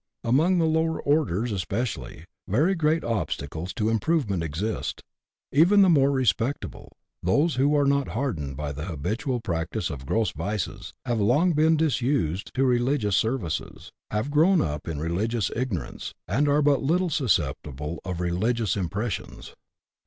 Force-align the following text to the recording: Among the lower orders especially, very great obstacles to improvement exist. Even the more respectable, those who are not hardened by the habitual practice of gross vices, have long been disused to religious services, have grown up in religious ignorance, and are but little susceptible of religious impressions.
Among 0.23 0.57
the 0.57 0.65
lower 0.65 0.99
orders 0.99 1.51
especially, 1.51 2.25
very 2.47 2.73
great 2.73 3.03
obstacles 3.03 3.71
to 3.75 3.89
improvement 3.89 4.41
exist. 4.41 5.03
Even 5.51 5.83
the 5.83 5.91
more 5.93 6.09
respectable, 6.09 6.91
those 7.21 7.53
who 7.53 7.75
are 7.77 7.85
not 7.85 8.07
hardened 8.17 8.57
by 8.57 8.71
the 8.71 8.85
habitual 8.85 9.41
practice 9.41 9.91
of 9.91 10.07
gross 10.07 10.31
vices, 10.31 10.91
have 11.05 11.19
long 11.21 11.53
been 11.53 11.77
disused 11.77 12.49
to 12.55 12.65
religious 12.65 13.15
services, 13.15 13.91
have 14.09 14.31
grown 14.31 14.59
up 14.59 14.87
in 14.87 14.97
religious 14.99 15.51
ignorance, 15.55 16.15
and 16.27 16.49
are 16.49 16.63
but 16.63 16.81
little 16.81 17.11
susceptible 17.11 17.99
of 18.03 18.19
religious 18.21 18.75
impressions. 18.75 19.53